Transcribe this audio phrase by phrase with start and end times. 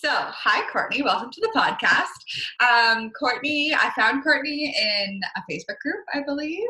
[0.00, 1.02] So, hi, Courtney.
[1.02, 2.06] Welcome to the podcast.
[2.62, 6.68] Um, Courtney, I found Courtney in a Facebook group, I believe,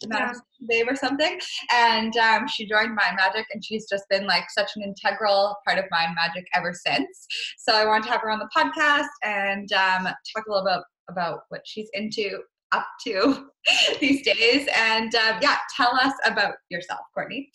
[0.00, 0.32] yeah.
[0.66, 1.38] Babe or something,
[1.70, 5.78] and um, she joined Mind Magic, and she's just been like such an integral part
[5.78, 7.26] of Mind Magic ever since.
[7.58, 10.82] So, I wanted to have her on the podcast and um, talk a little bit
[11.10, 12.38] about what she's into,
[12.72, 13.48] up to
[14.00, 17.50] these days, and uh, yeah, tell us about yourself, Courtney.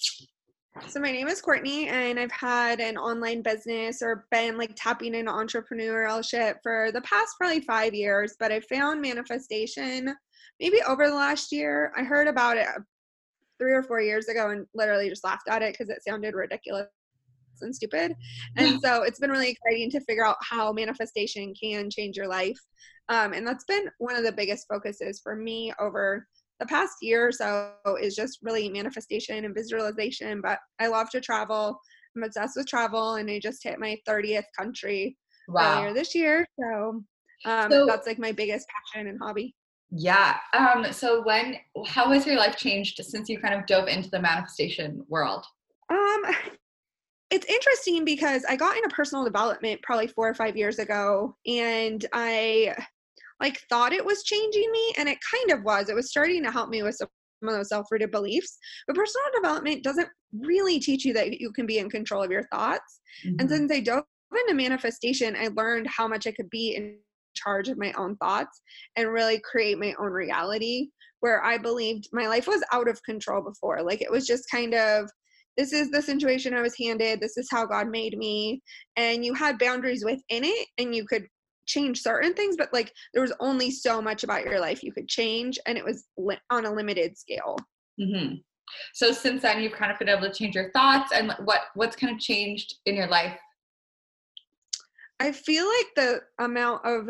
[0.85, 5.15] So my name is Courtney and I've had an online business or been like tapping
[5.15, 10.15] into entrepreneurship for the past probably five years, but I found manifestation
[10.59, 11.91] maybe over the last year.
[11.97, 12.67] I heard about it
[13.59, 16.87] three or four years ago and literally just laughed at it because it sounded ridiculous
[17.61, 18.13] and stupid.
[18.55, 22.59] And so it's been really exciting to figure out how manifestation can change your life.
[23.09, 26.27] Um, and that's been one of the biggest focuses for me over
[26.59, 30.41] the past year or so is just really manifestation and visualization.
[30.41, 31.79] But I love to travel.
[32.15, 35.79] I'm obsessed with travel, and I just hit my 30th country wow.
[35.79, 36.47] earlier this year.
[36.59, 37.03] So,
[37.45, 39.53] um, so that's like my biggest passion and hobby.
[39.91, 40.37] Yeah.
[40.53, 41.55] Um, so when
[41.85, 45.45] how has your life changed since you kind of dove into the manifestation world?
[45.89, 46.23] Um
[47.29, 52.05] it's interesting because I got into personal development probably four or five years ago and
[52.13, 52.73] I
[53.39, 56.51] like thought it was changing me and it kind of was it was starting to
[56.51, 57.07] help me with some
[57.43, 58.57] of those self-rooted beliefs
[58.87, 62.47] but personal development doesn't really teach you that you can be in control of your
[62.51, 63.35] thoughts mm-hmm.
[63.39, 64.03] and since i dove
[64.41, 66.97] into manifestation i learned how much i could be in
[67.35, 68.61] charge of my own thoughts
[68.95, 70.87] and really create my own reality
[71.19, 74.73] where i believed my life was out of control before like it was just kind
[74.73, 75.09] of
[75.57, 77.19] this is the situation I was handed.
[77.19, 78.61] This is how God made me.
[78.95, 81.25] And you had boundaries within it, and you could
[81.67, 85.07] change certain things, but like there was only so much about your life you could
[85.07, 87.57] change, and it was li- on a limited scale.
[87.99, 88.35] Mm-hmm.
[88.93, 91.95] So since then, you've kind of been able to change your thoughts, and what what's
[91.95, 93.37] kind of changed in your life?
[95.19, 97.09] I feel like the amount of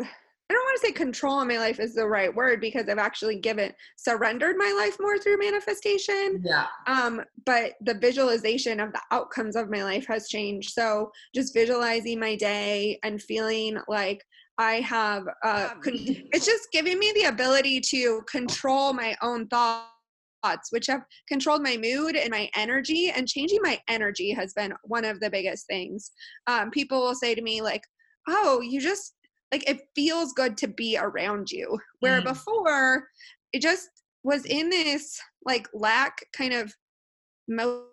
[0.50, 2.96] I don't want to say control in my life is the right word because I've
[2.96, 6.42] actually given surrendered my life more through manifestation.
[6.42, 6.64] Yeah.
[6.86, 10.70] Um, but the visualization of the outcomes of my life has changed.
[10.70, 14.24] So just visualizing my day and feeling like
[14.58, 15.94] I have, uh, con-
[16.32, 21.76] it's just giving me the ability to control my own thoughts, which have controlled my
[21.76, 23.10] mood and my energy.
[23.10, 26.10] And changing my energy has been one of the biggest things.
[26.48, 27.82] Um, people will say to me, like,
[28.28, 29.14] oh, you just,
[29.52, 31.78] like, it feels good to be around you.
[32.00, 32.24] Where mm.
[32.24, 33.06] before,
[33.52, 33.88] it just
[34.24, 36.74] was in this, like, lack kind of
[37.46, 37.84] mode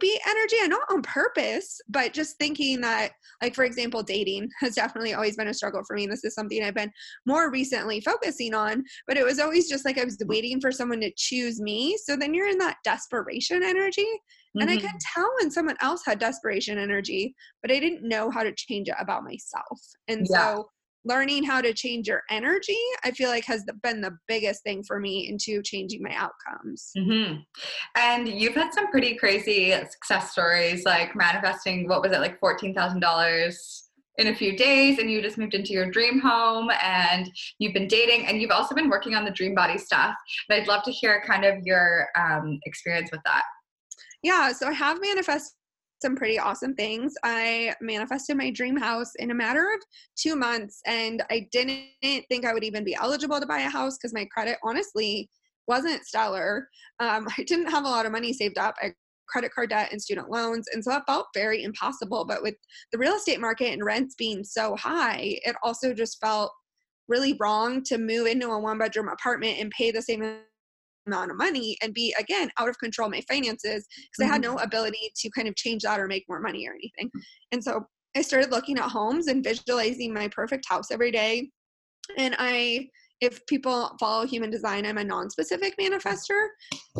[0.00, 4.74] be energy and not on purpose but just thinking that like for example dating has
[4.74, 6.90] definitely always been a struggle for me and this is something i've been
[7.24, 11.00] more recently focusing on but it was always just like i was waiting for someone
[11.00, 14.62] to choose me so then you're in that desperation energy mm-hmm.
[14.62, 15.20] and i could mm-hmm.
[15.20, 18.96] tell when someone else had desperation energy but i didn't know how to change it
[18.98, 20.54] about myself and yeah.
[20.54, 20.68] so
[21.06, 24.98] learning how to change your energy i feel like has been the biggest thing for
[24.98, 27.36] me into changing my outcomes mm-hmm.
[27.96, 33.82] and you've had some pretty crazy success stories like manifesting what was it like $14000
[34.18, 37.88] in a few days and you just moved into your dream home and you've been
[37.88, 40.14] dating and you've also been working on the dream body stuff
[40.48, 43.42] and i'd love to hear kind of your um, experience with that
[44.22, 45.52] yeah so i have manifested
[46.06, 47.14] some pretty awesome things.
[47.24, 49.80] I manifested my dream house in a matter of
[50.16, 51.88] two months, and I didn't
[52.28, 55.28] think I would even be eligible to buy a house because my credit honestly
[55.66, 56.68] wasn't stellar.
[57.00, 58.76] Um, I didn't have a lot of money saved up.
[58.80, 58.92] I
[59.28, 60.68] credit card debt and student loans.
[60.72, 62.24] And so that felt very impossible.
[62.24, 62.54] But with
[62.92, 66.52] the real estate market and rents being so high, it also just felt
[67.08, 70.38] really wrong to move into a one bedroom apartment and pay the same
[71.06, 74.30] amount of money and be again out of control my finances because mm-hmm.
[74.30, 74.64] I had no mm-hmm.
[74.64, 77.10] ability to kind of change that or make more money or anything.
[77.52, 77.84] And so
[78.16, 81.50] I started looking at homes and visualizing my perfect house every day.
[82.16, 82.88] And I
[83.20, 86.48] if people follow human design, I'm a non-specific manifester.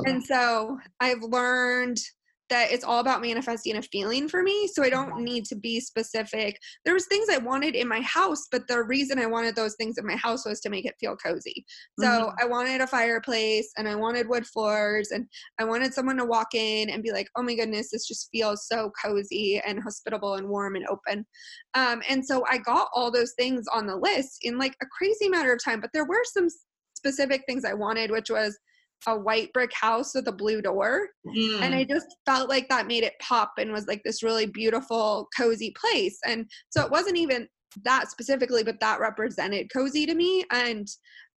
[0.06, 1.98] And so I've learned
[2.48, 5.80] that it's all about manifesting a feeling for me so i don't need to be
[5.80, 6.58] specific.
[6.84, 9.98] There was things i wanted in my house but the reason i wanted those things
[9.98, 11.64] in my house was to make it feel cozy.
[11.98, 12.36] So mm-hmm.
[12.40, 15.26] i wanted a fireplace and i wanted wood floors and
[15.58, 18.66] i wanted someone to walk in and be like oh my goodness this just feels
[18.66, 21.26] so cozy and hospitable and warm and open.
[21.74, 25.28] Um, and so i got all those things on the list in like a crazy
[25.28, 26.48] matter of time but there were some
[26.94, 28.58] specific things i wanted which was
[29.06, 31.08] a white brick house with a blue door.
[31.26, 31.60] Mm.
[31.60, 35.28] And I just felt like that made it pop and was like this really beautiful,
[35.36, 36.18] cozy place.
[36.26, 37.48] And so it wasn't even
[37.84, 40.44] that specifically, but that represented cozy to me.
[40.50, 40.88] And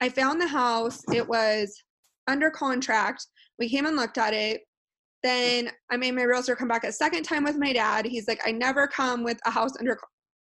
[0.01, 1.75] I found the house, it was
[2.29, 3.27] under contract.
[3.59, 4.61] We came and looked at it.
[5.23, 8.07] Then I made my realtor come back a second time with my dad.
[8.07, 9.99] He's like, I never come with a house under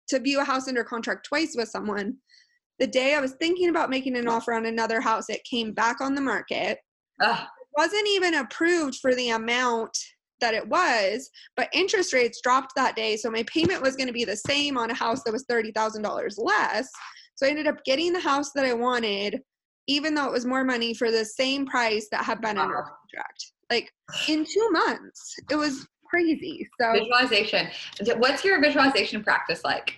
[0.08, 2.16] to view a house under contract twice with someone.
[2.78, 6.00] The day I was thinking about making an offer on another house, it came back
[6.00, 6.78] on the market.
[7.20, 7.38] Ugh.
[7.40, 9.96] It wasn't even approved for the amount
[10.40, 13.16] that it was, but interest rates dropped that day.
[13.16, 16.34] So my payment was going to be the same on a house that was $30,000
[16.38, 16.88] less.
[17.34, 19.40] So I ended up getting the house that I wanted,
[19.86, 22.82] even though it was more money for the same price that had been under Wow.
[22.82, 23.52] contract.
[23.70, 23.90] Like
[24.28, 26.68] in two months, it was crazy.
[26.80, 27.68] So Visualization.
[28.16, 29.96] What's your visualization practice like?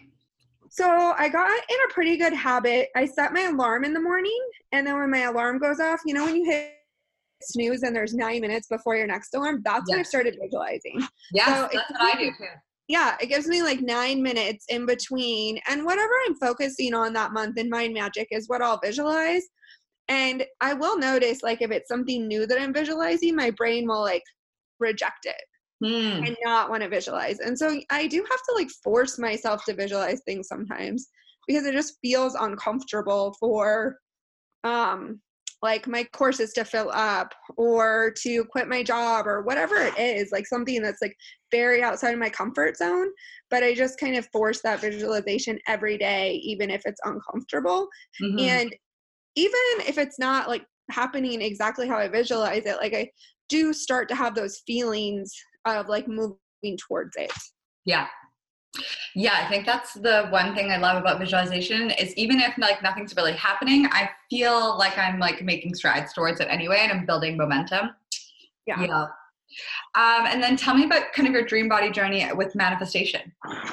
[0.71, 2.89] So I got in a pretty good habit.
[2.97, 4.41] I set my alarm in the morning,
[4.73, 6.75] and then when my alarm goes off, you know, when you hit
[7.43, 11.01] snooze and there's nine minutes before your next alarm, that's when I started visualizing.
[11.33, 12.45] Yes, So that's what I do too.
[12.89, 17.33] Yeah, it gives me like nine minutes in between, and whatever I'm focusing on that
[17.33, 19.45] month in Mind Magic is what I'll visualize.
[20.09, 24.01] And I will notice, like, if it's something new that I'm visualizing, my brain will
[24.01, 24.25] like
[24.81, 25.37] reject it
[25.83, 26.25] Hmm.
[26.25, 27.39] and not want to visualize.
[27.39, 31.09] And so I do have to like force myself to visualize things sometimes
[31.47, 33.97] because it just feels uncomfortable for
[34.65, 35.21] um
[35.63, 40.33] like my courses to fill up or to quit my job or whatever it is,
[40.33, 41.15] like something that's like
[41.51, 43.09] very outside of my comfort zone.
[43.51, 47.89] But I just kind of force that visualization every day, even if it's uncomfortable.
[48.23, 48.41] Mhm.
[48.41, 48.77] And
[49.37, 53.11] even if it's not like happening exactly how I visualize it, like I
[53.49, 55.33] do start to have those feelings
[55.67, 56.39] of like moving
[56.89, 57.33] towards it.
[57.85, 58.07] Yeah.
[59.15, 62.83] Yeah, I think that's the one thing I love about visualization is even if like
[62.83, 67.07] nothing's really happening, I feel like I'm like making strides towards it anyway and I'm
[67.07, 67.91] building momentum.
[68.67, 68.85] Yeah.
[68.85, 69.07] Yeah.
[69.97, 73.33] Um, and then tell me about kind of your dream body journey with manifestation.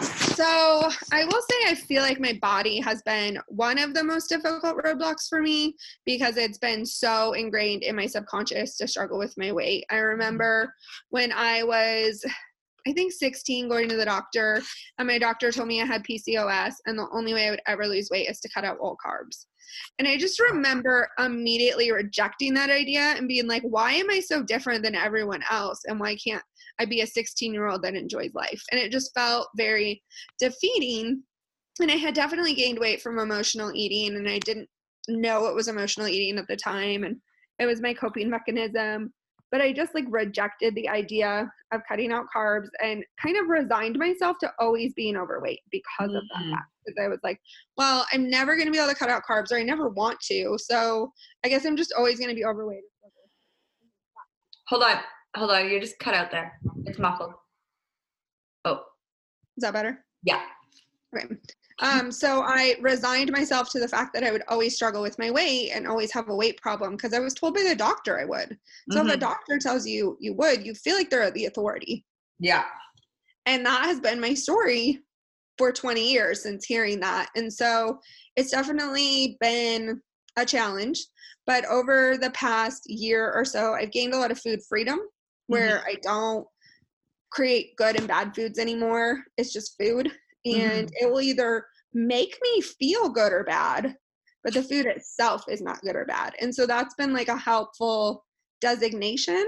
[0.10, 4.28] So I will say I feel like my body has been one of the most
[4.28, 5.76] difficult roadblocks for me
[6.06, 9.86] because it's been so ingrained in my subconscious to struggle with my weight.
[9.92, 10.74] I remember
[11.10, 12.26] when I was
[12.88, 14.62] I think 16 going to the doctor
[14.98, 17.86] and my doctor told me I had PCOS and the only way I would ever
[17.86, 19.46] lose weight is to cut out all carbs.
[20.00, 24.42] And I just remember immediately rejecting that idea and being like, why am I so
[24.42, 25.82] different than everyone else?
[25.86, 26.44] And why can't
[26.80, 28.64] I be a 16 year old that enjoys life?
[28.72, 30.02] And it just felt very
[30.40, 31.22] defeating.
[31.82, 34.68] And I had definitely gained weight from emotional eating, and I didn't
[35.08, 37.04] know it was emotional eating at the time.
[37.04, 37.18] And
[37.60, 39.14] it was my coping mechanism.
[39.58, 43.98] But I just like rejected the idea of cutting out carbs and kind of resigned
[43.98, 46.44] myself to always being overweight because of that.
[46.44, 46.54] Mm.
[46.86, 47.40] Because I was like,
[47.76, 50.20] well, I'm never going to be able to cut out carbs, or I never want
[50.28, 50.60] to.
[50.60, 51.12] So
[51.44, 52.84] I guess I'm just always going to be overweight.
[54.68, 54.98] Hold on.
[55.36, 55.68] Hold on.
[55.72, 56.54] You're just cut out there.
[56.86, 57.34] It's muffled.
[58.64, 58.82] Oh,
[59.58, 60.06] Is that better?
[60.22, 60.42] yeah.
[61.16, 61.34] Okay.
[61.80, 65.30] Um, so I resigned myself to the fact that I would always struggle with my
[65.30, 68.26] weight and always have a weight problem because I was told by the doctor I
[68.26, 68.58] would.
[68.90, 69.20] So if a Mhm.
[69.20, 72.04] doctor tells you you would, you feel like they're the authority.
[72.40, 72.66] Yeah.
[73.46, 75.04] And that has been my story
[75.58, 77.30] for 20 years since hearing that.
[77.36, 78.00] And so
[78.36, 80.02] it's definitely been
[80.36, 81.06] a challenge.
[81.46, 85.00] But over the past year or so, I've gained a lot of food freedom
[85.48, 86.46] where I don't
[87.32, 89.24] create good and bad foods anymore.
[89.38, 90.12] It's just food.
[90.56, 93.96] And it will either make me feel good or bad,
[94.44, 96.34] but the food itself is not good or bad.
[96.40, 98.26] And so that's been like a helpful
[98.62, 99.46] designation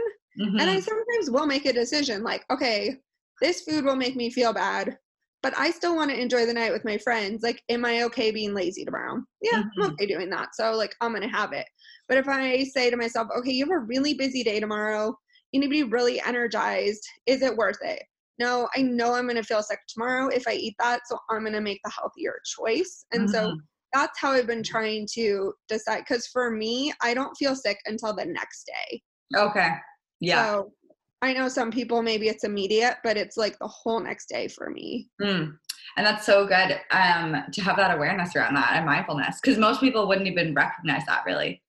[0.58, 0.80] and I Mhm.
[0.80, 2.98] sometimes will make a decision like, okay,
[3.42, 4.98] this food will make me feel bad,
[5.42, 7.42] but I still want to enjoy the night with my friends.
[7.44, 9.24] Like, am I okay being lazy tomorrow?
[9.42, 9.72] Yeah, Mhm.
[9.78, 10.56] I'm okay doing that.
[10.56, 11.66] So, like, I'm to have it.
[12.08, 15.18] But if I say to myself, okay, you have a really busy day tomorrow,
[15.52, 18.04] you need to be really energized, is it worth it?
[18.40, 21.02] No, I know I'm going to feel sick tomorrow if I eat that.
[21.08, 23.06] So, I'm going to make the healthier choice.
[23.12, 23.58] And so, Mhm.
[23.94, 26.00] that's how I've been trying to decide.
[26.00, 29.02] Because for me, I don't feel sick until the next day.
[29.36, 29.72] Okay.
[30.20, 30.46] Yeah.
[30.46, 30.74] So
[31.22, 34.70] I know some people maybe it's immediate, but it's like the whole next day for
[34.70, 35.10] me.
[35.22, 35.58] Mm.
[35.98, 39.80] And that's so good um, to have that awareness around that and mindfulness because most
[39.82, 41.62] people wouldn't even recognize that really.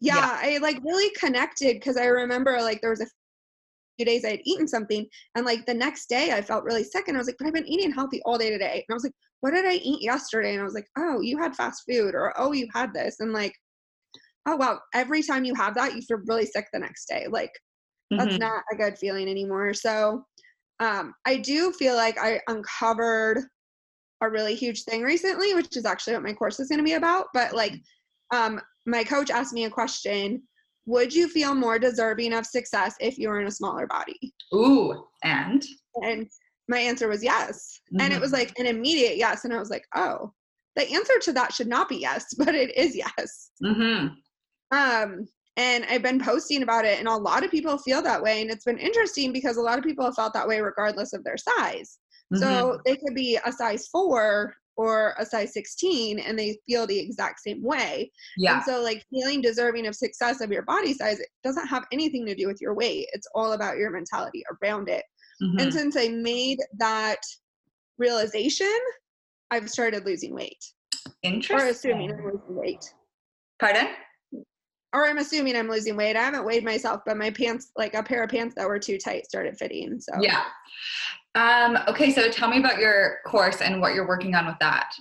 [0.00, 0.38] Yeah, Yeah.
[0.54, 3.06] I like really connected because I remember like there was a
[4.00, 7.08] few days I had eaten something and like the next day I felt really sick
[7.08, 8.84] and I was like, but I've been eating healthy all day today.
[8.88, 10.52] And I was like, what did I eat yesterday?
[10.52, 13.20] And I was like, oh, you had fast food or oh, you had this.
[13.20, 13.52] And like,
[14.46, 17.26] oh wow, every time you have that, you feel really sick the next day.
[17.28, 17.52] Like
[18.16, 18.40] that's Mhm.
[18.40, 19.74] not a good feeling anymore.
[19.74, 20.24] So
[20.80, 23.44] um, I do feel like I uncovered
[24.22, 26.94] a really huge thing recently, which is actually what my course is going to be
[26.94, 27.26] about.
[27.34, 27.74] But like,
[28.32, 30.42] um, my coach asked me a question
[30.90, 34.34] Would you feel more deserving of success if you were in a smaller body?
[34.52, 35.64] Ooh, and
[36.02, 36.28] And
[36.68, 37.80] my answer was yes.
[38.00, 38.20] And it Mhm.
[38.20, 39.44] was like an immediate yes.
[39.44, 40.32] And I was like, oh,
[40.76, 43.50] the answer to that should not be yes, but it is yes.
[43.62, 44.08] hmm
[44.72, 48.40] Um, and I've been posting about it, and a lot of people feel that way.
[48.40, 51.22] And it's been interesting because a lot of people have felt that way regardless of
[51.24, 51.98] their size.
[52.32, 52.42] Mm-hmm.
[52.42, 56.98] So they could be a size four or a size 16 and they feel the
[56.98, 58.10] exact same way.
[58.38, 58.54] Yeah.
[58.54, 62.24] And so like feeling deserving of success of your body size it doesn't have anything
[62.24, 63.06] to do with your weight.
[63.12, 65.04] It's all about your mentality around it.
[65.42, 65.58] Mm-hmm.
[65.58, 67.18] And since I made that
[67.98, 68.74] realization,
[69.50, 70.64] I've started losing weight.
[71.22, 71.68] Interesting.
[71.68, 72.94] Or assuming I'm losing weight.
[73.60, 73.88] Pardon?
[74.94, 76.16] Or I'm assuming I'm losing weight.
[76.16, 78.96] I haven't weighed myself, but my pants, like a pair of pants that were too
[78.96, 80.00] tight, started fitting.
[80.00, 80.44] So yeah.
[81.34, 84.92] Um, okay, so tell me about your course and what you're working on with that.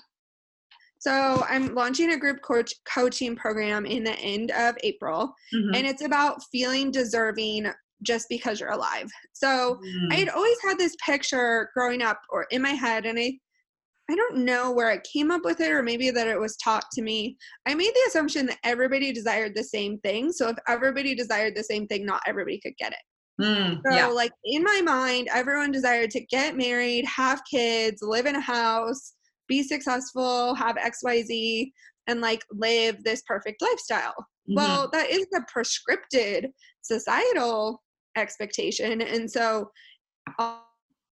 [1.00, 5.74] So I'm launching a group coach coaching program in the end of April, mm-hmm.
[5.74, 7.68] and it's about feeling deserving
[8.04, 9.10] just because you're alive.
[9.34, 10.14] So mm.
[10.14, 13.38] I had always had this picture growing up or in my head, and I
[14.10, 16.86] I don't know where I came up with it or maybe that it was taught
[16.94, 17.38] to me.
[17.68, 20.32] I made the assumption that everybody desired the same thing.
[20.32, 22.98] So if everybody desired the same thing, not everybody could get it.
[23.40, 24.08] Mm, so yeah.
[24.08, 29.14] like in my mind, everyone desired to get married, have kids, live in a house,
[29.48, 31.72] be successful, have XYZ,
[32.08, 34.16] and like live this perfect lifestyle.
[34.50, 34.56] Mm-hmm.
[34.56, 36.48] Well, that is the prescripted
[36.82, 37.82] societal
[38.18, 39.02] expectation.
[39.02, 39.70] And so
[40.40, 40.58] a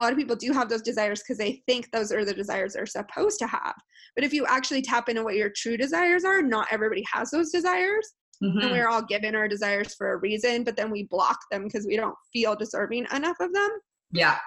[0.02, 2.86] lot of people do have those desires because they think those are the desires they're
[2.86, 3.74] supposed to have.
[4.14, 7.50] But if you actually tap into what your true desires are, not everybody has those
[7.50, 8.14] desires.
[8.42, 8.59] Mm-hmm.
[8.59, 11.87] And we're all given our desires for a reason, but then we block them because
[11.87, 13.70] we don't feel deserving enough of them.
[14.12, 14.38] Yeah.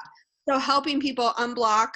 [0.49, 1.89] So helping people unblock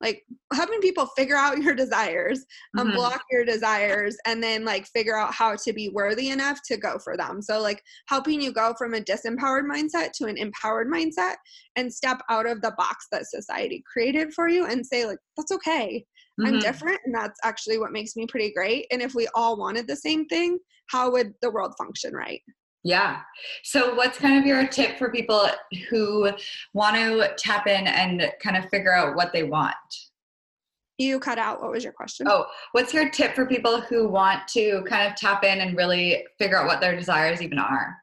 [0.00, 2.44] like helping people figure out your desires
[2.76, 2.90] mm-hmm.
[2.90, 6.98] unblock your desires and then like figure out how to be worthy enough to go
[6.98, 11.34] for them so like helping you go from a disempowered mindset to an empowered mindset
[11.76, 15.52] and step out of the box that society created for you and say like that's
[15.52, 16.04] okay
[16.38, 16.54] mm-hmm.
[16.54, 19.86] i'm different and that's actually what makes me pretty great and if we all wanted
[19.86, 22.42] the same thing how would the world function right
[22.84, 23.20] yeah.
[23.64, 25.48] So, what's kind of your tip for people
[25.90, 26.30] who
[26.74, 29.74] want to tap in and kind of figure out what they want?
[30.96, 31.60] You cut out.
[31.60, 32.26] What was your question?
[32.28, 36.24] Oh, what's your tip for people who want to kind of tap in and really
[36.38, 37.96] figure out what their desires even are?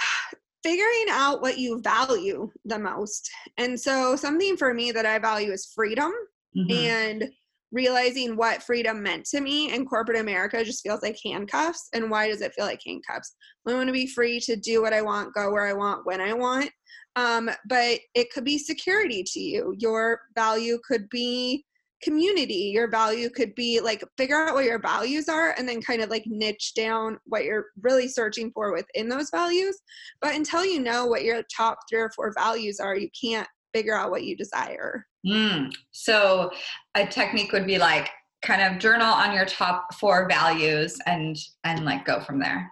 [0.62, 3.30] Figuring out what you value the most.
[3.58, 6.12] And so, something for me that I value is freedom.
[6.56, 6.72] Mm-hmm.
[6.72, 7.30] And
[7.72, 11.88] realizing what freedom meant to me in corporate America just feels like handcuffs.
[11.92, 13.34] And why does it feel like handcuffs?
[13.66, 16.20] I want to be free to do what I want, go where I want, when
[16.20, 16.70] I want.
[17.16, 19.74] Um, but it could be security to you.
[19.78, 21.64] Your value could be
[22.02, 22.70] community.
[22.74, 26.10] Your value could be like figure out what your values are and then kind of
[26.10, 29.80] like niche down what you're really searching for within those values.
[30.20, 33.96] But until you know what your top three or four values are, you can't figure
[33.96, 35.06] out what you desire.
[35.26, 35.72] Mm.
[35.92, 36.50] So
[36.94, 38.10] a technique would be like
[38.42, 42.70] kind of journal on your top four values and and like go from there.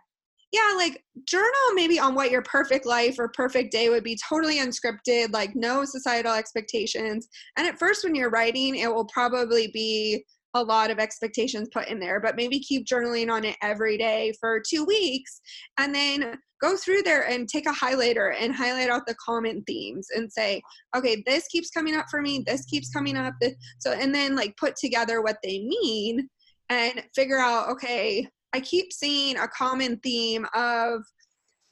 [0.52, 4.58] Yeah, like journal maybe on what your perfect life or perfect day would be totally
[4.58, 7.26] unscripted, like no societal expectations.
[7.56, 11.88] And at first when you're writing, it will probably be a lot of expectations put
[11.88, 15.40] in there, but maybe keep journaling on it every day for two weeks
[15.78, 20.08] and then go through there and take a highlighter and highlight out the common themes
[20.14, 20.62] and say,
[20.96, 23.34] okay, this keeps coming up for me, this keeps coming up.
[23.78, 26.28] So, and then like put together what they mean
[26.68, 31.02] and figure out, okay, I keep seeing a common theme of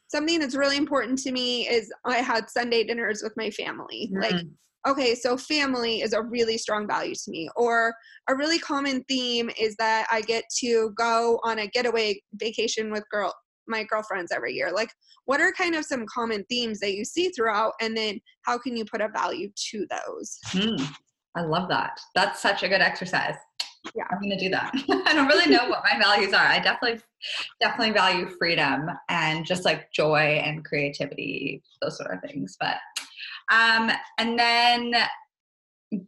[0.08, 4.10] something that's really important to me is I had Sunday dinners with my family.
[4.12, 4.22] Mm-hmm.
[4.22, 4.46] Like
[4.87, 7.49] okay, so family is a really strong value to me.
[7.56, 7.94] Or
[8.28, 13.04] a really common theme is that I get to go on a getaway vacation with
[13.10, 13.34] girl
[13.66, 14.72] my girlfriends every year.
[14.72, 14.90] Like
[15.26, 18.76] what are kind of some common themes that you see throughout and then how can
[18.76, 20.38] you put a value to those?
[20.49, 20.92] Mm,
[21.37, 22.00] I love that.
[22.16, 23.37] That's such a good exercise.
[23.94, 24.04] Yeah.
[24.10, 24.72] I'm gonna do that.
[25.06, 26.44] I don't really know what my values are.
[26.44, 27.00] I definitely
[27.60, 32.56] definitely value freedom and just like joy and creativity, those sort of things.
[32.60, 32.76] But
[33.50, 34.95] um, and then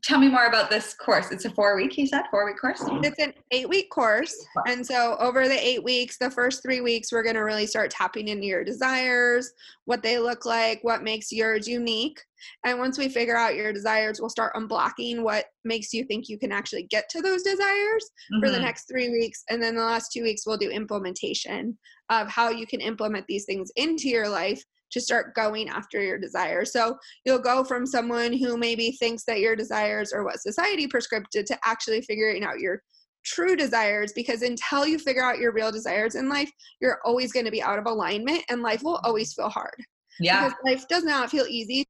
[0.03, 1.33] tell me more about this course.
[1.33, 2.85] It's a four week, you said, four week course?
[3.03, 4.35] It's an eight week course.
[4.69, 7.91] And so over the eight weeks, the first three weeks, we're going to really start
[7.91, 9.53] tapping into your desires,
[9.87, 12.21] what they look like, what makes yours unique.
[12.65, 16.39] And once we figure out your desires, we'll start unblocking what makes you think you
[16.39, 18.41] can actually get to those desires mm-hmm.
[18.41, 18.65] for the mm-hmm.
[18.65, 19.43] next three weeks.
[19.51, 21.77] And then the last two weeks, we'll do implementation
[22.09, 26.19] of how you can implement these things into your life to start going after your
[26.19, 26.73] desires.
[26.73, 31.27] So you'll go from someone who maybe thinks that your desires are what society prescribed
[31.33, 32.83] to actually figuring out your
[33.25, 37.47] true desires because until you figure out your real desires in life, you're always going
[37.47, 39.77] to be out of alignment and life will always feel hard.
[40.21, 40.45] Yeah.
[40.45, 41.85] Because life does not feel easy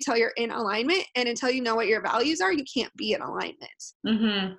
[0.00, 3.12] until you're in alignment and until you know what your values are, you can't be
[3.12, 3.58] in alignment.
[4.06, 4.54] Mm-hmm.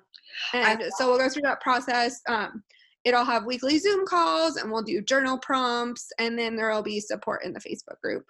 [0.54, 2.20] And so we'll go through that process.
[2.28, 2.62] Um,
[3.04, 7.44] it'll have weekly Zoom calls and we'll do journal prompts and then there'll be support
[7.44, 8.24] in the Facebook group.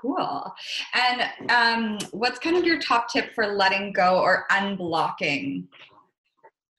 [0.00, 0.52] Cool.
[0.94, 5.64] And um, what's kind of your top tip for letting go or unblocking?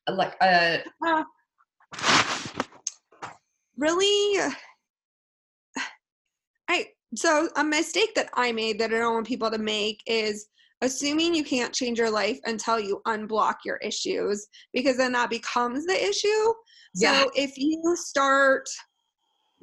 [0.09, 1.23] Like a uh,
[3.77, 4.39] really
[6.69, 10.47] I so a mistake that I made that I don't want people to make is
[10.81, 15.85] assuming you can't change your life until you unblock your issues because then that becomes
[15.85, 16.53] the issue.
[16.95, 17.23] Yeah.
[17.23, 18.67] So if you start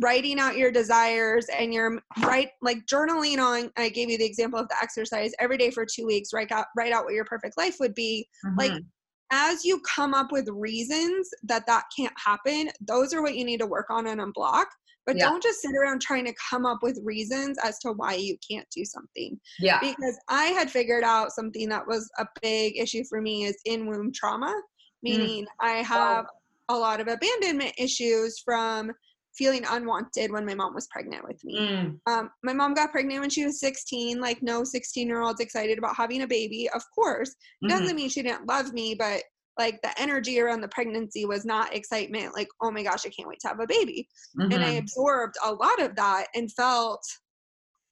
[0.01, 4.59] writing out your desires and you're right like journaling on I gave you the example
[4.59, 7.57] of the exercise every day for 2 weeks write out write out what your perfect
[7.57, 8.59] life would be mm-hmm.
[8.59, 8.83] like
[9.31, 13.61] as you come up with reasons that that can't happen those are what you need
[13.61, 14.67] to work on and unblock
[15.07, 15.25] but yeah.
[15.25, 18.67] don't just sit around trying to come up with reasons as to why you can't
[18.75, 19.39] do something.
[19.59, 19.81] Yeah.
[19.81, 23.87] Because I had figured out something that was a big issue for me is in
[23.87, 24.63] womb trauma, mm.
[25.03, 25.49] meaning mm.
[25.61, 26.27] I have
[26.69, 28.93] a lot of abandonment issues from
[29.37, 31.59] feeling unwanted when my mom was pregnant with me.
[31.59, 31.99] Mm.
[32.07, 35.77] Um, my mom got pregnant when she was 16, like no 16 year old's excited
[35.77, 36.69] about having a baby.
[36.73, 37.69] Of course, mm-hmm.
[37.69, 39.23] doesn't mean she didn't love me, but
[39.59, 43.29] like the energy around the pregnancy was not excitement like oh my gosh i can't
[43.29, 44.09] wait to have a baby
[44.39, 44.53] mm-hmm.
[44.53, 44.79] and i mm-hmm.
[44.79, 47.03] absorbed a lot of that and felt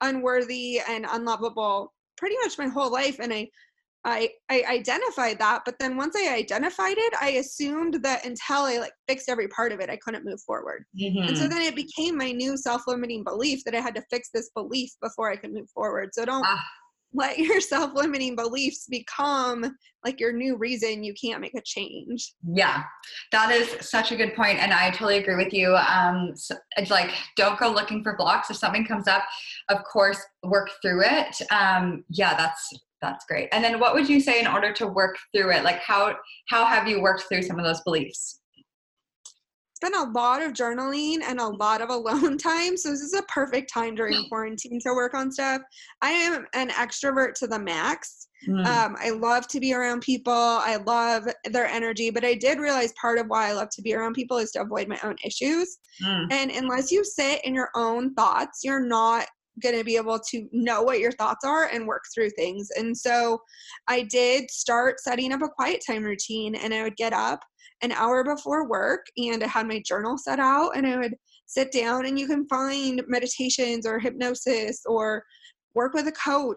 [0.00, 3.48] unworthy and unlovable pretty much my whole life and i
[4.04, 8.78] I, I identified that, but then once I identified it, I assumed that until I
[8.78, 10.84] like fixed every part of it, I couldn't move forward.
[11.00, 11.28] Mm-hmm.
[11.28, 11.52] And so mm-hmm.
[11.52, 15.30] then it became my new self-limiting belief that I had to fix this belief before
[15.30, 16.10] I could move forward.
[16.14, 16.64] So don't ah
[17.14, 22.34] let your self-limiting beliefs become like your new reason you can't make a change.
[22.52, 22.82] Yeah
[23.30, 26.54] that is such a good point and i totally agree with you um so
[26.90, 29.22] like don't go looking for blocks if something comes up
[29.68, 33.48] of course work through it um yeah that's that's great.
[33.52, 35.64] And then what would you say in order to work through it?
[35.64, 36.14] Like how
[36.48, 38.41] how have you worked through some of those beliefs
[39.82, 42.76] been a lot of journaling and a lot of alone time.
[42.76, 45.60] So this is a perfect time during quarantine to work on stuff.
[46.00, 48.28] I am an extrovert to the max.
[48.48, 48.66] Mm.
[48.66, 50.32] Um, I love to be around people.
[50.32, 53.94] I love their energy, but I did realize part of why I love to be
[53.94, 55.78] around people is to avoid my own issues.
[56.02, 56.32] Mm.
[56.32, 59.26] And unless you sit in your own thoughts, you're not
[59.60, 62.68] going to be able to know what your thoughts are and work through things.
[62.76, 63.38] And so
[63.88, 67.40] I did start setting up a quiet time routine and I would get up
[67.82, 71.14] an hour before work and I had my journal set out and I would
[71.46, 75.24] sit down and you can find meditations or hypnosis or
[75.74, 76.56] work with a coach.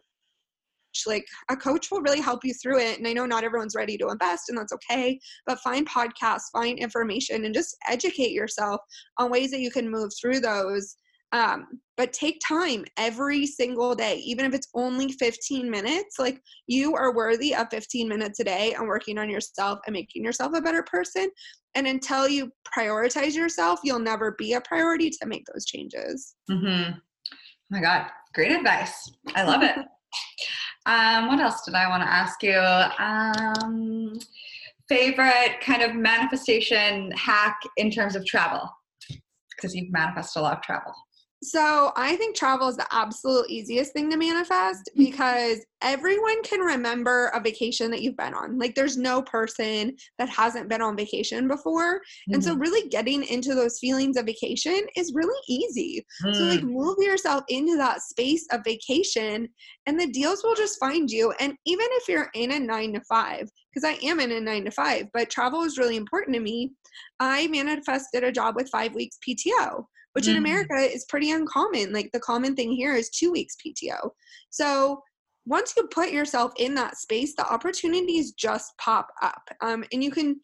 [1.06, 2.98] Like a coach will really help you through it.
[2.98, 5.20] And I know not everyone's ready to invest, and that's okay.
[5.46, 8.80] But find podcasts, find information, and just educate yourself
[9.18, 10.96] on ways that you can move through those
[11.32, 16.20] um, but take time every single day, even if it's only 15 minutes.
[16.20, 20.24] Like you are worthy of 15 minutes a day and working on yourself and making
[20.24, 21.30] yourself a better person.
[21.76, 26.36] And until you prioritize yourself, you'll never be a priority to make those changes.
[26.50, 26.94] Mm-hmm.
[26.94, 29.12] Oh my God, great advice.
[29.36, 29.76] I love it.
[30.86, 32.60] um, what else did I want to ask you?
[33.00, 34.20] Um,
[34.88, 38.70] favorite kind of manifestation hack in terms of travel?
[39.56, 40.94] Because you've manifested a lot of travel.
[41.46, 45.06] So I think travel is the absolute easiest thing to manifest mm-hmm.
[45.06, 48.58] because everyone can remember a vacation that you've been on.
[48.58, 51.98] Like there's no person that hasn't been on vacation before.
[51.98, 52.34] Mm-hmm.
[52.34, 52.62] And so mm-hmm.
[52.62, 56.04] really getting into those feelings of vacation is really easy.
[56.24, 56.36] Mm.
[56.36, 56.72] So like mm.
[56.72, 59.48] move yourself into that space of vacation
[59.86, 61.32] and the deals will just find you.
[61.40, 64.66] And even if you're in a 9 to 5, because I am in a 9
[64.66, 66.72] to 5, but travel is really important to me.
[67.20, 70.40] I manifested a job with 5 weeks PTO which in mm.
[70.40, 71.92] America is pretty uncommon.
[71.92, 74.10] Like the common thing here is two weeks PTO.
[74.50, 75.02] So
[75.46, 79.42] once you put yourself in that space, the opportunities just pop up.
[79.62, 80.40] Um, and you can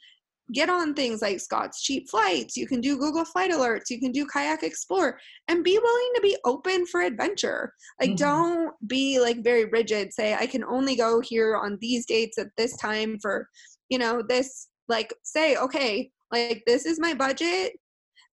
[0.54, 4.12] get on things like Scott's Cheap Flights, you can do Google Flight Alerts, you can
[4.12, 7.74] do Kayak Explore, and be willing to be open for adventure.
[8.02, 8.16] Like, mm-hmm.
[8.18, 12.50] don't be like very rigid, say, I can only go here on these dates at
[12.58, 13.48] this time for,
[13.90, 17.74] you know, this, like, say, okay, like, this is my budget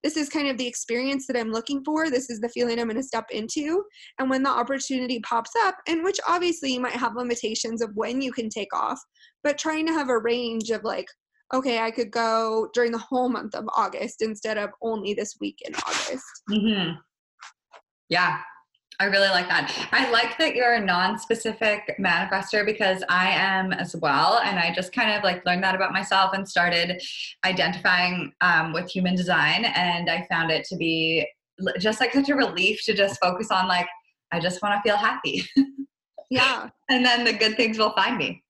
[0.03, 2.09] this is kind of the experience that I'm looking for.
[2.09, 3.83] This is the feeling I'm going to step into.
[4.19, 8.21] And when the opportunity pops up, and which obviously you might have limitations of when
[8.21, 8.99] you can take off,
[9.43, 11.07] but trying to have a range of like,
[11.53, 15.57] okay, I could go during the whole month of August instead of only this week
[15.65, 16.25] in August.
[16.49, 16.91] Mm-hmm.
[18.09, 18.39] Yeah,
[18.99, 19.73] I really like that.
[19.93, 24.91] I like that you're a non-specific manifester because I am as well, and I just
[24.91, 27.01] kind of like learned that about myself and started
[27.45, 31.25] identifying um, with human design, and I found it to be
[31.79, 33.87] just like such a relief to just focus on like
[34.33, 35.43] I just want to feel happy.
[36.31, 38.43] Yeah, and then the good things will find me.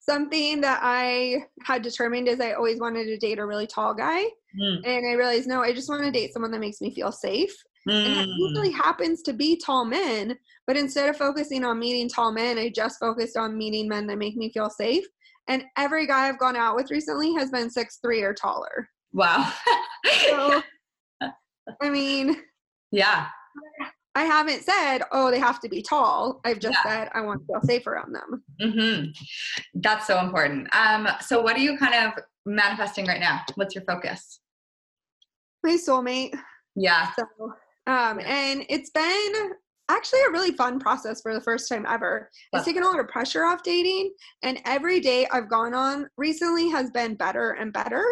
[0.00, 4.24] Something that I had determined is I always wanted to date a really tall guy,
[4.60, 4.80] mm.
[4.84, 7.54] and I realized no, I just want to date someone that makes me feel safe
[7.86, 8.38] And it Mm.
[8.38, 12.68] usually happens to be tall men, but instead of focusing on meeting tall men, I
[12.68, 15.04] just focused on meeting men that make me feel safe.
[15.48, 18.88] And every guy I've gone out with recently has been six three or taller.
[19.12, 19.52] Wow.
[20.28, 20.62] So,
[21.82, 22.36] I mean,
[22.92, 23.26] yeah.
[24.14, 26.40] I haven't said, oh, they have to be tall.
[26.44, 26.90] I've just Yeah.
[27.06, 28.44] said I want to feel safe around them.
[28.60, 29.04] hmm
[29.74, 30.68] That's so important.
[30.76, 33.40] Um, so what are you kind of manifesting right now?
[33.56, 34.40] What's your focus?
[35.64, 36.38] My soulmate.
[36.76, 37.10] Yeah.
[37.14, 37.24] So,
[37.86, 39.52] um, and it's been
[39.88, 42.30] actually a really fun process for the first time ever.
[42.52, 46.70] It's taken a lot of pressure off dating, and every day I've gone on recently
[46.70, 48.04] has been better and better.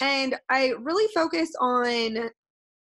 [0.00, 2.30] And I really focus on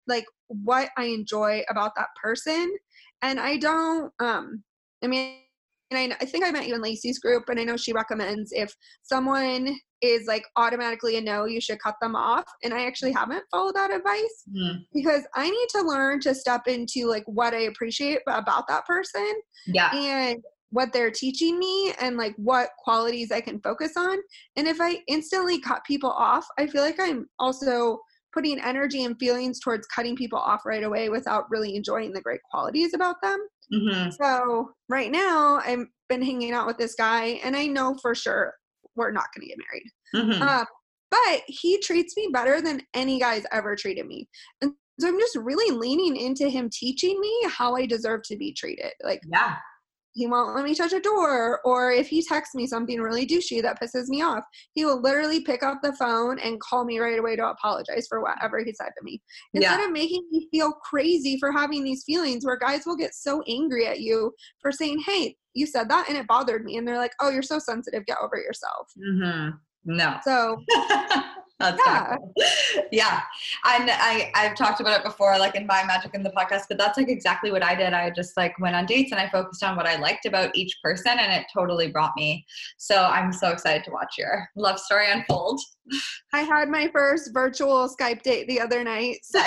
[0.07, 2.77] like what I enjoy about that person,
[3.23, 4.13] and I don't.
[4.21, 4.63] Um,
[5.03, 5.48] I mean.
[5.91, 8.53] And I, I think I met you in Lacey's group, and I know she recommends
[8.53, 12.45] if someone is like automatically a no, you should cut them off.
[12.63, 14.85] And I actually haven't followed that advice Mhm.
[14.93, 19.29] because I need to learn to step into like what I appreciate about that person
[19.67, 19.91] Yeah.
[19.95, 24.19] and what they're teaching me and like what qualities I can focus on.
[24.57, 27.99] And if I instantly cut people off, I feel like I'm also
[28.33, 32.41] putting energy and feelings towards cutting people off right away without really enjoying the great
[32.51, 33.39] qualities about them.
[33.73, 38.15] hmm So right now I've been hanging out with this guy and I know for
[38.15, 38.55] sure
[38.97, 40.41] we're not going to get married.
[40.41, 40.67] hmm Um,
[41.11, 44.29] but he treats me better than any guy's ever treated me.
[44.61, 48.53] And so I'm just really leaning into him teaching me how I deserve to be
[48.53, 48.93] treated.
[49.03, 49.57] Like yeah.
[50.19, 53.63] He won't let me touch a door, or if he texts me something really douchey
[53.63, 54.43] that pisses me off,
[54.75, 58.21] he will literally pick up the phone and call me right away to apologize for
[58.21, 59.23] whatever he said to me.
[59.55, 59.87] Instead Yeah.
[59.87, 63.87] of making me feel crazy for having these feelings where guys will get so angry
[63.87, 66.79] at you for saying, Hey, you said that and it bothered me.
[66.79, 68.89] And they're like, Oh, you're so sensitive, get over yourself.
[69.01, 69.51] hmm
[69.85, 70.19] No.
[70.25, 70.57] So
[71.59, 72.17] That's Yeah.
[72.17, 72.35] cool.
[72.93, 73.23] yeah.
[73.65, 76.79] And I, I've talked about it before, like in Mind Magic in the podcast, but
[76.79, 77.93] that's like exactly what I did.
[77.93, 80.79] I just like went on dates and I focused on what I liked about each
[80.83, 82.47] person and it totally brought me.
[82.77, 85.61] So I'm so excited to watch your love story unfold.
[86.33, 89.19] I had my first virtual Skype date the other night.
[89.25, 89.41] So,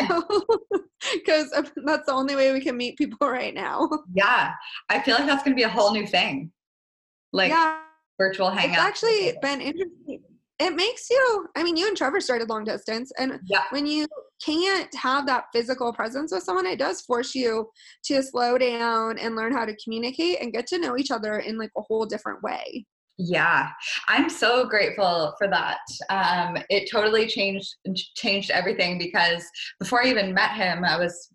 [1.13, 1.50] because
[1.86, 3.89] that's the only way we can meet people right now.
[4.13, 4.52] Yeah.
[4.89, 6.52] I feel like that's going to be a whole new thing.
[7.32, 7.78] Like yeah,
[8.19, 8.76] virtual it's hangouts.
[8.78, 10.21] actually been interesting.
[10.62, 13.63] It makes you, I mean, you and Trevor started long distance, and Yeah.
[13.71, 14.08] when you
[14.45, 17.67] can't have that physical presence with someone, it does force you
[18.06, 21.58] to slow down and learn how to communicate and get to know each other in
[21.58, 22.86] like a whole different way.
[23.17, 23.69] Yeah,
[24.08, 25.80] I'm so grateful for that.
[26.10, 27.76] Um, it totally changed
[28.15, 29.43] changed everything because
[29.80, 31.28] before I even met him, I was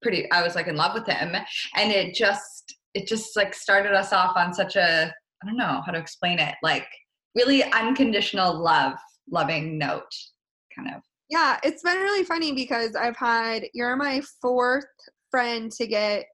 [0.00, 0.30] pretty.
[0.30, 1.34] I was like in love with him,
[1.76, 5.82] and it just it just like started us off on such a I don't know
[5.84, 6.86] how to explain it like
[7.34, 8.94] really unconditional love,
[9.30, 10.12] loving note,
[10.74, 11.02] kind of.
[11.30, 14.84] Yeah, it's been really funny because I've had you're my fourth
[15.30, 16.26] friend to get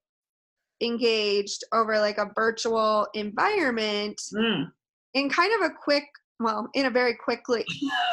[0.81, 4.71] engaged over like a virtual environment Mm,
[5.15, 6.05] in kind of a quick
[6.41, 7.65] well in a very quickly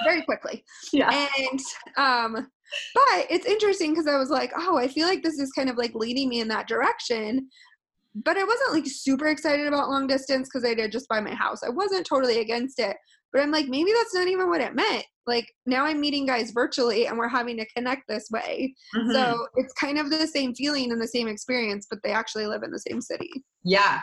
[0.03, 1.27] very quickly yeah.
[1.37, 1.59] and
[1.97, 2.33] um
[2.95, 5.77] but it's interesting because i was like oh i feel like this is kind of
[5.77, 7.47] like leading me in that direction
[8.23, 11.33] but i wasn't like super excited about long distance because i did just buy my
[11.33, 12.95] house i wasn't totally against it
[13.33, 16.51] but i'm like maybe that's not even what it meant like now i'm meeting guys
[16.51, 19.11] virtually and we're having to connect this way Mhm.
[19.11, 22.63] so it's kind of the same feeling and the same experience but they actually live
[22.63, 24.01] in the same city Yeah.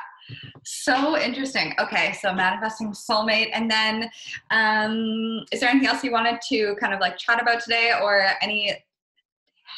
[0.65, 1.75] So interesting.
[1.81, 4.09] Okay, so manifesting soulmate, and then
[4.53, 8.25] um, is there anything else you wanted to kind of like chat about today, or
[8.41, 8.73] any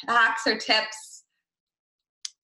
[0.06, 1.13] hacks or tips?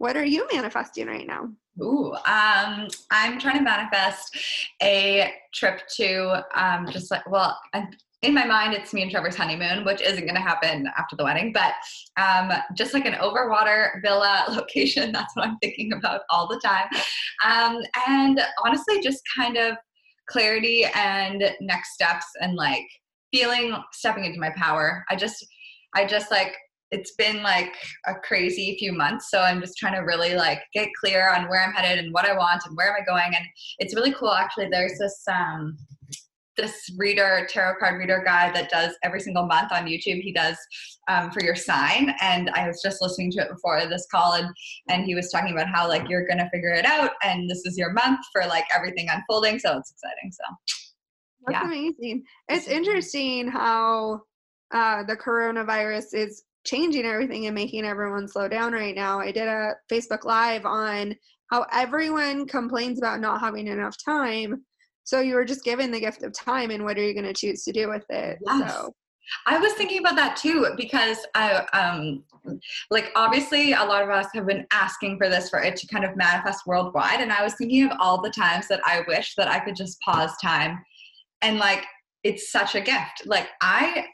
[0.01, 1.49] What are you manifesting right now
[1.83, 4.37] Ooh, um, I'm trying to manifest
[4.83, 7.89] a trip to um, just like well, I'm,
[8.23, 11.25] in my mind, it's me and Trevor's honeymoon, which isn't going to happen after the
[11.25, 11.73] wedding, but
[12.21, 15.11] um, just like an overwater villa location.
[15.11, 16.87] That's what I'm thinking about all the time.
[17.45, 19.77] Um, and honestly, just kind of
[20.29, 22.85] clarity and next steps and like
[23.33, 25.05] feeling stepping into my power.
[25.09, 25.47] I just,
[25.95, 26.55] I just like,
[26.91, 27.75] it's been like
[28.07, 29.31] a crazy few months.
[29.31, 32.25] So I'm just trying to really like get clear on where I'm headed and what
[32.25, 33.33] I want and where am I going.
[33.37, 33.47] And
[33.79, 34.33] it's really cool.
[34.33, 35.77] Actually, there's this, um,
[36.57, 40.57] this reader tarot card reader guy that does every single month on youtube he does
[41.09, 44.49] um, for your sign and i was just listening to it before this call and
[44.89, 47.79] and he was talking about how like you're gonna figure it out and this is
[47.79, 50.45] your month for like everything unfolding so it's exciting so
[51.47, 51.67] That's Yeah.
[51.67, 52.25] amazing.
[52.49, 54.23] It's interesting how
[54.73, 59.21] uh, the coronavirus is changing everything and making everyone slow down right now.
[59.21, 61.15] I did a Facebook Live on
[61.51, 64.65] how everyone complains about not having enough time.
[65.05, 67.35] So you were just given the gift of time, and what are you going to
[67.35, 68.39] choose to do with it?
[68.47, 68.73] Yes.
[68.73, 68.95] So
[69.47, 72.25] I was thinking about that too because I um
[72.91, 76.05] like obviously a lot of us have been asking for this for it to kind
[76.05, 79.49] of manifest worldwide and I was thinking of all the times that I wish that
[79.49, 80.83] I could just pause time
[81.43, 81.85] and like
[82.25, 83.27] it's such a gift.
[83.27, 84.07] Like I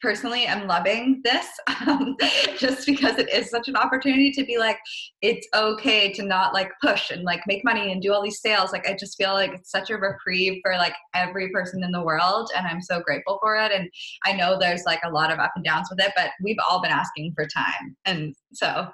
[0.00, 1.46] personally am loving this
[1.86, 2.16] um,
[2.58, 4.78] just because it is such an opportunity to be like
[5.22, 8.72] it's okay to not like push and like make money and do all these sales.
[8.72, 12.02] Like i just feel like it's such a reprieve for like every person in the
[12.02, 13.72] world and i'm so grateful for it.
[13.72, 13.88] And
[14.24, 16.80] i know there's like a lot of up and downs with it but we've all
[16.80, 17.96] been asking for time.
[18.04, 18.88] And so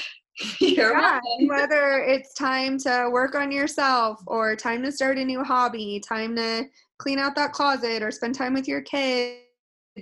[0.60, 6.00] yeah, whether it's time to work on yourself or time to start a new hobby
[6.06, 6.64] time to
[6.98, 9.42] clean out that closet or spend time with your kids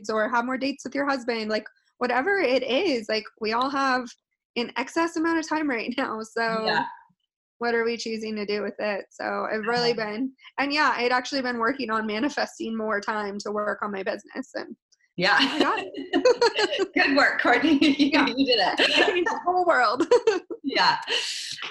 [0.08, 1.66] or have more dates with your husband like
[1.98, 4.08] whatever it is like we all have
[4.56, 6.84] an excess amount of time right now so yeah.
[7.58, 9.06] what are we choosing to do with it?
[9.10, 10.10] So i've really uh-huh.
[10.10, 14.02] been and yeah i'd actually been working on manifesting more time to work on my
[14.02, 14.76] business and
[15.16, 15.38] yeah.
[16.94, 17.78] Good work courtney.
[18.10, 18.26] Yeah.
[18.26, 18.76] you did it.
[18.78, 20.06] The whole world.
[20.64, 20.96] Yeah.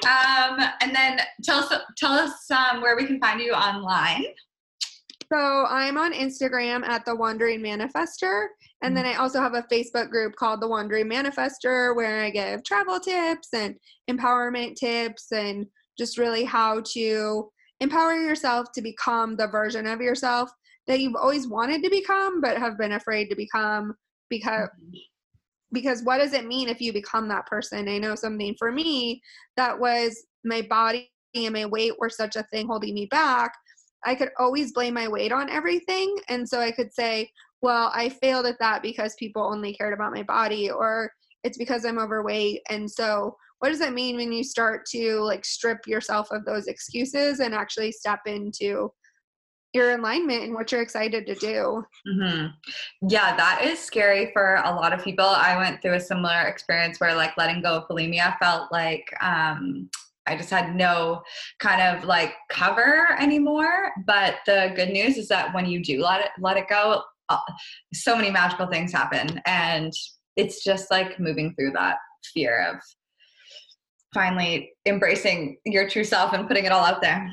[0.04, 4.26] Um, and then tell us tell us um, where we can find you online
[5.32, 8.48] so I'm on Instagram at the Wandering Manifester.
[8.82, 9.06] And then.
[9.06, 13.50] I also have a Facebook group called the Wandering Manifester where I give travel tips
[13.54, 13.76] and
[14.10, 15.66] empowerment tips and
[15.98, 20.50] just really how to empower yourself to become the version of yourself
[20.88, 23.94] that you've always wanted to become but have been afraid to become
[24.30, 24.70] because
[25.72, 29.22] because what does it mean if you become that person i know something for me
[29.56, 33.54] that was my body and my weight were such a thing holding me back
[34.06, 36.16] I could always blame my weight on everything.
[36.30, 37.32] And so I could say,
[37.62, 41.12] well, I failed at that because people only cared about my body, or
[41.44, 42.62] it's because I'm overweight.
[42.70, 46.68] And so, what does that mean when you start to like strip yourself of those
[46.68, 48.90] excuses and actually step into
[49.74, 51.84] your alignment and what you're excited to do?
[52.08, 52.48] Mm-hmm.
[53.10, 55.26] Yeah, that is scary for a lot of people.
[55.26, 59.90] I went through a similar experience where like letting go of bulimia felt like um,
[60.30, 61.22] I just had no
[61.60, 63.92] kind of like cover anymore.
[64.06, 67.40] But the good news is that when you do let it let it go, uh,
[67.94, 69.92] so many magical things happen, and
[70.36, 71.98] it's just like moving through that
[72.34, 72.80] fear of
[74.14, 77.30] finally embracing your true self and putting it all out there.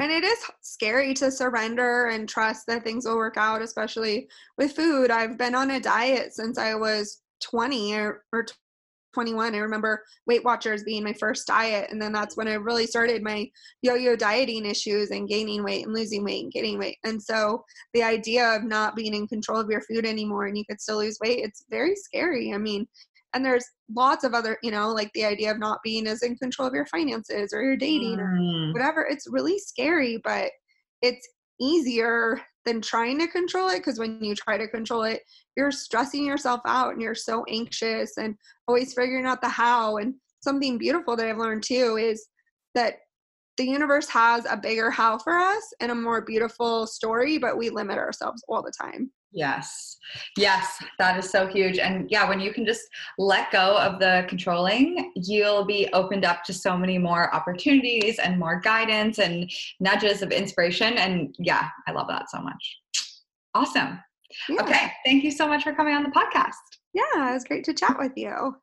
[0.00, 4.72] And it is scary to surrender and trust that things will work out, especially with
[4.72, 5.10] food.
[5.10, 8.46] I've been on a diet since I was 20 or, or
[9.18, 12.86] 21 i remember weight watchers being my first diet and then that's when i really
[12.86, 13.50] started my
[13.82, 18.02] yo-yo dieting issues and gaining weight and losing weight and gaining weight and so the
[18.02, 21.18] idea of not being in control of your food anymore and you could still lose
[21.20, 22.86] weight it's very scary i mean
[23.34, 26.36] and there's lots of other you know like the idea of not being as in
[26.36, 28.68] control of your finances or your dating mm.
[28.68, 30.52] or whatever it's really scary but
[31.02, 31.28] it's
[31.60, 35.22] easier than trying to control it because when you try to control it
[35.56, 38.36] you're stressing yourself out and you're so anxious and
[38.68, 39.96] always figuring out the how.
[39.96, 42.28] And something beautiful that i've learned too is
[42.74, 42.98] that
[43.56, 47.70] the universe has a bigger how for us and a more beautiful story but we
[47.70, 49.98] limit ourselves all the time Yes.
[50.36, 51.78] Yes, that is so huge.
[51.78, 52.82] And yeah, when you can just
[53.18, 58.38] let go of the controlling, you'll be opened up to so many more opportunities and
[58.38, 60.94] more guidance and nudges of inspiration.
[60.94, 62.78] And yeah, I love that so much.
[63.54, 64.00] Awesome.
[64.48, 64.62] Yeah.
[64.62, 64.92] Okay.
[65.04, 66.52] Thank you so much for coming on the podcast.
[66.94, 68.56] Yeah, it was great to chat with you.